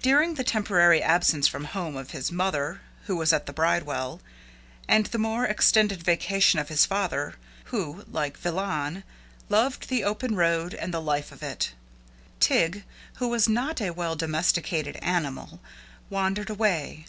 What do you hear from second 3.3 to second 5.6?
at the bridewell, and the more